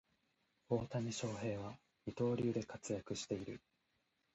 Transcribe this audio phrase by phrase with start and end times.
[0.67, 3.61] 大谷翔平は二刀流で活躍している